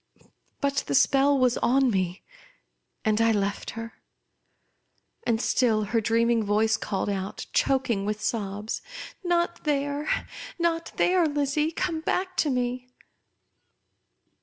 [0.61, 2.23] But the spell was on me,
[3.05, 4.01] and I left her;
[5.27, 8.81] and still her dream ing voice called out, choking Avith sobs,"
[9.23, 10.09] Not there!
[10.57, 11.69] not there, Lizzie!
[11.71, 12.87] Come back to me